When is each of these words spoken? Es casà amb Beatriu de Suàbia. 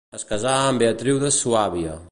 Es 0.19 0.23
casà 0.29 0.53
amb 0.69 0.83
Beatriu 0.85 1.21
de 1.27 1.33
Suàbia. 1.41 1.99